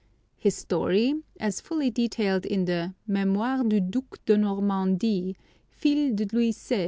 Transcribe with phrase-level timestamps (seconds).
[0.35, 5.37] His story, as fully detailed in the "_Mémoires du Duc de Normandie,
[5.69, 6.79] fils de Louis XVI.